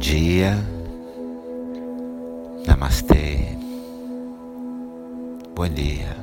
[0.00, 0.56] Dia,
[2.66, 3.54] Namastê,
[5.54, 6.16] bom dia.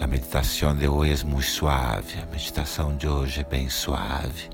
[0.00, 4.50] A meditação de hoje é muito suave, a meditação de hoje é bem suave.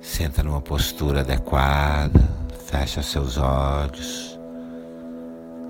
[0.00, 2.28] Senta numa postura adequada,
[2.66, 4.36] fecha seus olhos,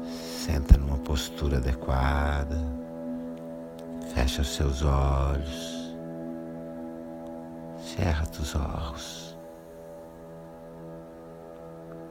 [0.06, 2.58] senta numa postura adequada,
[4.14, 5.71] fecha seus olhos,
[7.94, 9.38] cerra os olhos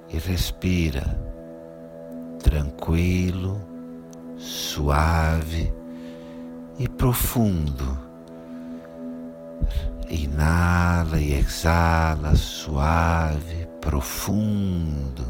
[0.09, 1.03] e respira
[2.43, 3.61] tranquilo,
[4.37, 5.73] suave
[6.77, 8.11] e profundo
[10.11, 15.25] Inala e exala suave, profundo.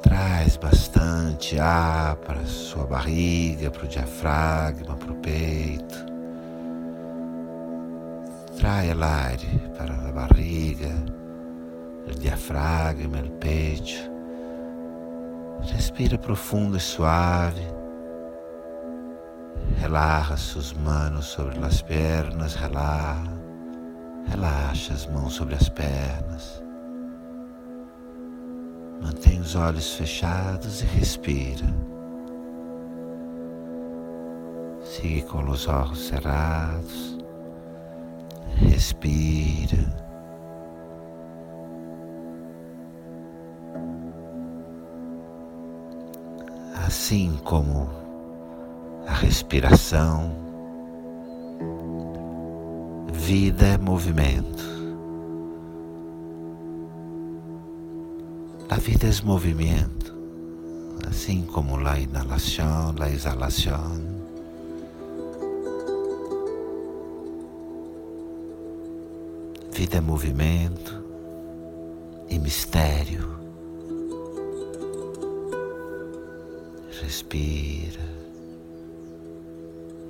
[0.00, 6.11] Traz bastante ar para sua barriga, para o diafragma, para o peito.
[8.62, 10.94] Trai el aire para a barriga,
[12.06, 14.08] o diafragma, o peito.
[15.62, 17.66] Respira profundo e suave.
[19.80, 23.32] Relaxa suas mãos sobre as pernas, relaxa.
[24.28, 26.62] Relaxa as mãos sobre as pernas.
[29.02, 31.66] Mantém os olhos fechados e respira.
[34.84, 37.11] Siga com os olhos cerrados.
[38.68, 39.78] Respira.
[46.86, 47.88] Assim como
[49.06, 50.32] a respiração.
[53.12, 54.62] Vida é movimento.
[58.68, 60.16] A vida é movimento,
[61.06, 64.11] assim como a inalação, a exalação.
[69.72, 71.02] Vida é movimento
[72.28, 73.26] e mistério.
[77.00, 78.02] Respira.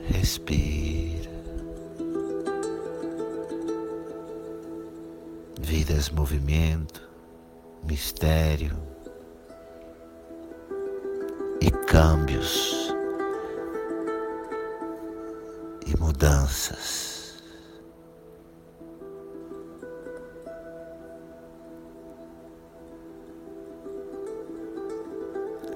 [0.09, 1.31] Respira.
[5.61, 7.09] Vidas, movimento,
[7.85, 8.77] mistério
[11.61, 12.93] e câmbios
[15.87, 17.12] e mudanças.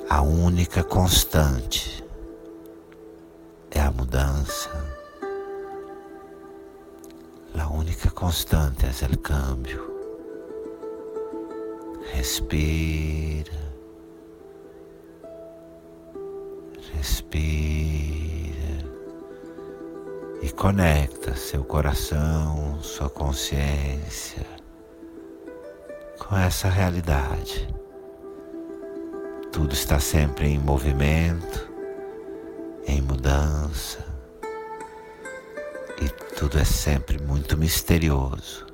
[0.08, 1.96] A única constante
[3.96, 4.70] mudança.
[7.54, 9.84] La única constante é o cambio.
[12.12, 13.52] Respira.
[16.94, 17.76] Respira.
[20.42, 24.46] E conecta seu coração, sua consciência
[26.18, 27.68] com essa realidade.
[29.56, 31.66] Tudo está sempre em movimento
[32.86, 34.04] em mudança
[35.98, 38.66] e tudo é sempre muito misterioso.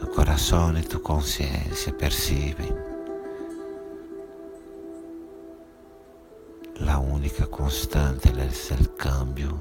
[0.00, 2.74] Tu coração e tu consciência percebem
[6.88, 9.58] a única constante é o cambio.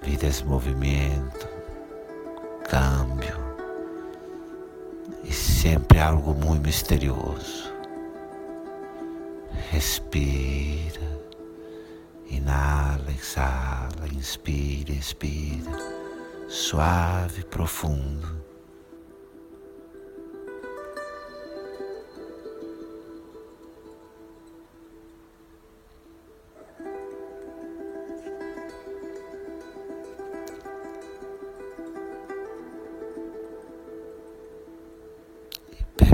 [0.00, 1.59] Vida é movimento,
[2.70, 3.36] cambio
[5.24, 7.68] e sempre algo muito misterioso.
[9.72, 11.20] Respira,
[12.28, 15.76] inala, exala, inspira, expira,
[16.48, 18.40] suave, profundo.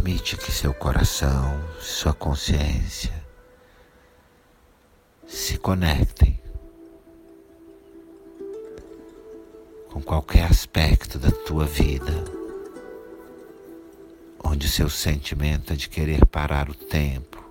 [0.07, 3.13] Permite que seu coração, sua consciência
[5.27, 6.41] se conectem
[9.91, 12.23] com qualquer aspecto da tua vida
[14.45, 17.45] onde o seu sentimento é de querer parar o tempo,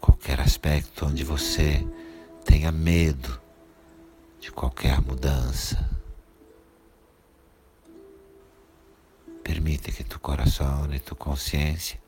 [0.00, 1.86] qualquer aspecto onde você
[2.44, 3.40] tenha medo
[4.40, 5.91] de qualquer mudança.
[9.52, 12.00] Permite que tu coração e tu consciência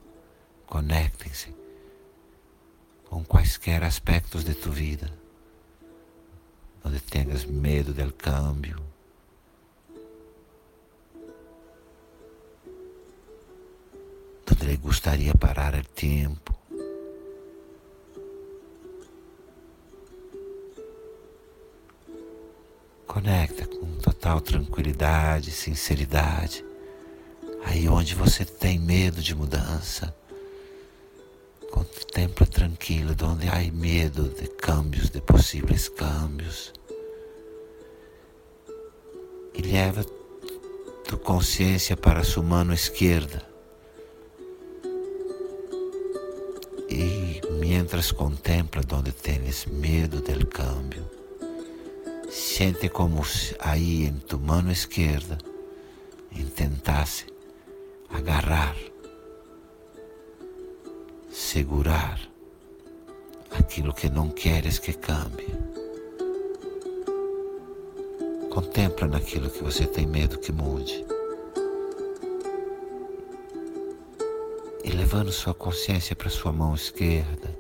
[0.67, 1.55] conectem-se
[3.05, 5.13] com quaisquer aspectos de tu vida,
[6.83, 8.83] onde tenhas medo del câmbio,
[14.47, 16.55] padre gustaría parar el tiempo.
[23.07, 26.65] Conecta com total tranquilidade, sinceridade,
[27.65, 30.15] aí onde você tem medo de mudança.
[31.71, 36.73] Contempla tranquilo, onde há medo de câmbios, de possíveis câmbios.
[39.55, 40.05] E leva
[41.09, 43.55] tu consciência para a sua mão esquerda
[46.97, 51.05] E mientras contempla donde tienes medo del cambio,
[52.31, 53.21] siente como
[53.59, 55.37] aí em tu mão esquerda
[56.31, 57.34] intentasse
[58.15, 58.77] agarrar,
[61.31, 62.21] segurar
[63.51, 65.55] aquilo que não queres que cambie.
[68.51, 71.05] Contempla naquilo que você tem medo que mude.
[74.85, 77.59] e levando sua consciência para sua mão esquerda,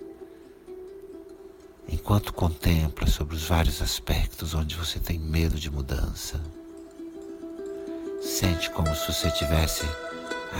[1.89, 6.39] enquanto contempla sobre os vários aspectos onde você tem medo de mudança.
[8.21, 9.87] Sente como se você estivesse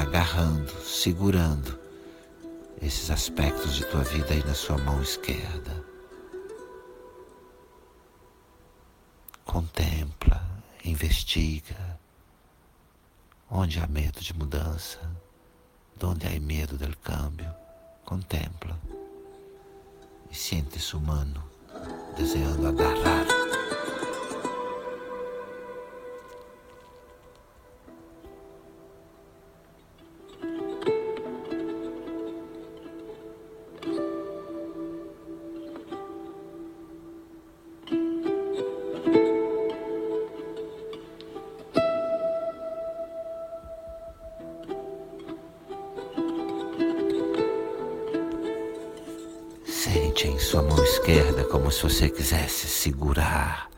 [0.01, 1.79] agarrando, segurando
[2.81, 5.85] esses aspectos de tua vida aí na sua mão esquerda.
[9.45, 10.43] Contempla,
[10.85, 11.99] investiga
[13.51, 14.99] onde há medo de mudança.
[15.97, 17.55] Donde hay miedo del cambio,
[18.05, 18.77] contempla
[20.29, 21.49] e siente su mano
[22.17, 23.44] deseando agarrar.
[50.25, 53.69] Sente em sua mão esquerda como se você quisesse segurar,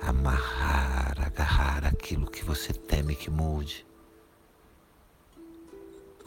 [0.00, 3.86] amarrar, agarrar aquilo que você teme que mude,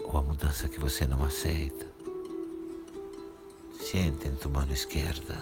[0.06, 1.86] ou a mudança que você não aceita.
[3.78, 5.36] Sente em tua mão esquerda,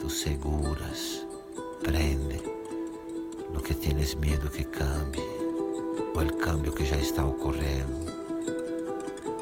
[0.00, 1.26] tu seguras,
[1.82, 2.40] prende
[3.52, 5.20] no que tienes medo que cambie,
[6.14, 8.06] ou o cambio que já está ocorrendo.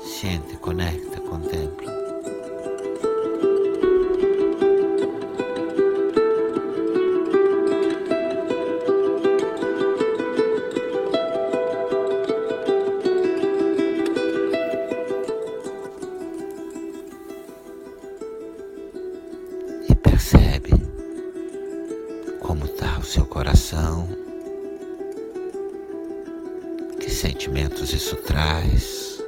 [0.03, 1.96] Siente, conecta, contempla.
[23.47, 24.09] Coração.
[26.99, 29.23] Que sentimentos isso traz?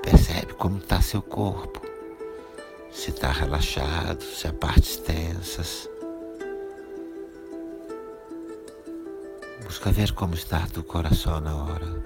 [0.00, 1.82] Percebe como está seu corpo.
[2.92, 5.90] Se está relaxado, se há partes tensas.
[9.64, 12.04] Busca ver como está tu coração na hora.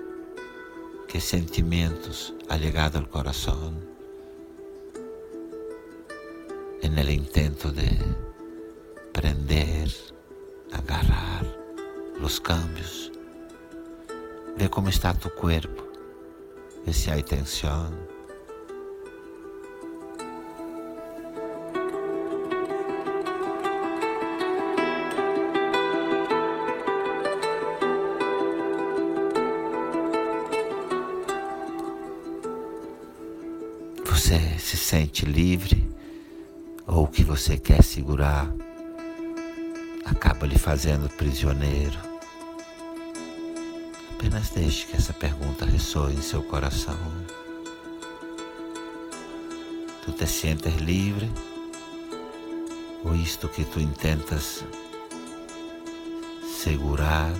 [1.09, 3.75] Que sentimentos ha llegado ao coração.
[6.83, 7.91] En el intento de
[9.13, 10.12] prender,
[10.73, 11.45] agarrar
[12.21, 13.11] os cambios.
[14.57, 15.83] Vê como está tu corpo,
[16.85, 17.93] vê se há tensão.
[34.05, 35.89] Você se sente livre
[36.87, 38.53] ou o que você quer segurar
[40.05, 41.99] acaba lhe fazendo prisioneiro.
[44.15, 46.99] Apenas deixe que essa pergunta ressoe em seu coração.
[50.05, 51.31] Tu te sientes livre?
[53.05, 54.65] Ou isto que tu intentas
[56.63, 57.33] segurar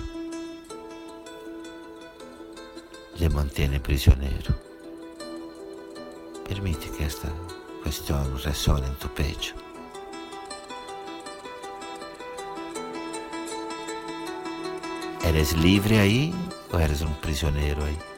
[3.15, 4.53] lhe mantém prisioneiro?
[6.47, 7.29] Permite que esta
[7.83, 9.62] questão ressone em tu peito.
[15.23, 16.33] Eres livre aí
[16.71, 18.12] ou eres um prisioneiro aí?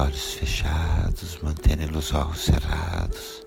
[0.00, 3.46] Olhos fechados, mantendo os olhos cerrados.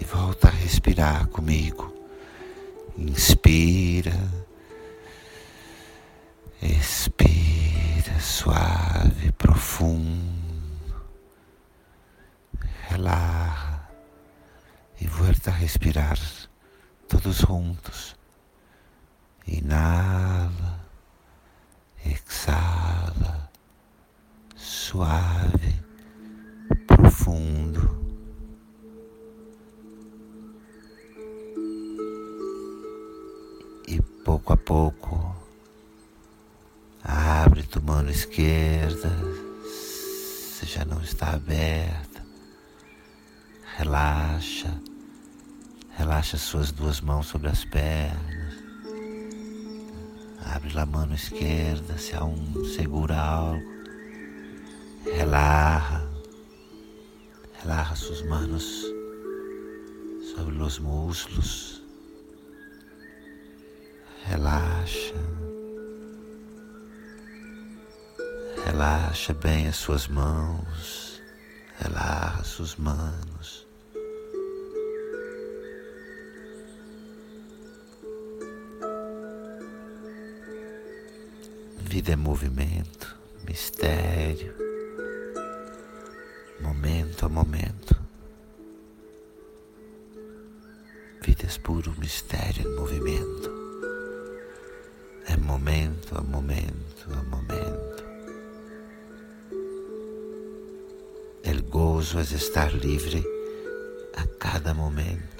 [0.00, 1.94] E volta a respirar comigo.
[2.98, 4.16] Inspira.
[6.60, 10.36] Expira suave, profundo.
[12.88, 13.88] Relaxa
[15.00, 16.18] e volta a respirar
[17.08, 18.16] todos juntos.
[19.46, 20.80] Inala,
[22.04, 23.35] exala,
[24.96, 25.74] suave,
[26.86, 28.00] profundo.
[33.86, 35.36] E pouco a pouco,
[37.04, 39.12] abre tua mão esquerda,
[39.66, 42.24] se já não está aberta,
[43.76, 44.80] relaxa
[45.98, 48.54] Relaxa suas duas mãos sobre as pernas.
[50.44, 53.75] Abre a mão esquerda se um segura algo.
[55.12, 56.08] Relaxa.
[57.62, 58.84] Relaxa suas mãos
[60.34, 61.82] sobre os muslos.
[64.24, 65.14] Relaxa.
[68.64, 71.22] Relaxa bem as suas mãos.
[71.78, 73.66] Relaxa suas mãos.
[81.78, 84.65] Vida é movimento, mistério,
[86.76, 87.96] momento a momento.
[91.22, 93.50] Vida é puro mistério em movimento.
[95.26, 98.04] É momento a momento a momento.
[101.42, 103.24] El gozo é estar livre
[104.14, 105.35] a cada momento.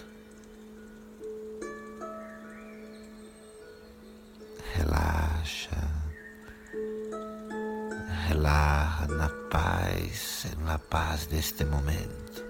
[10.91, 12.45] Paz, deste momento.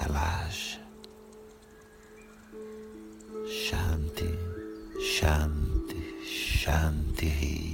[0.00, 0.80] Relaxa.
[3.46, 4.38] Shanti,
[5.00, 7.72] Shanti, Shanti.